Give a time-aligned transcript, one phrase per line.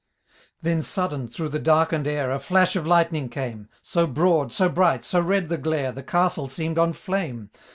[0.63, 5.03] Then sudden, through the darkened air A flash of lightning came; So broad, so bright,
[5.05, 5.91] so red the glare.
[5.91, 7.51] The castle seem*d on flame.